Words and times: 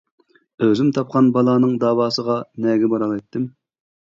ئۆزۈم 0.67 0.87
تاپقان 0.97 1.29
بالانىڭ 1.35 1.75
داۋاسىغا 1.83 2.39
نەگە 2.67 2.91
بارالايتتىم. 2.95 3.47